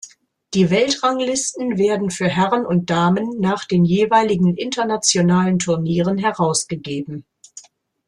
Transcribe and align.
Die 0.55 0.71
Weltranglisten 0.71 1.77
werden 1.77 2.09
für 2.09 2.27
Herren 2.27 2.65
und 2.65 2.89
Damen 2.89 3.39
nach 3.39 3.65
den 3.65 3.85
jeweiligen 3.85 4.57
internationalen 4.57 5.59
Turnieren 5.59 6.17
herausgegeben. 6.17 7.23